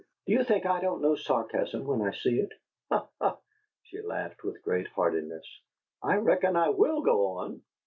[0.25, 2.49] "Do you think I don't know sarcasm when I see it?
[2.89, 3.37] Ha, ha!"
[3.83, 5.45] She laughed with great heartiness.
[6.01, 7.61] "I reckon I WILL go on!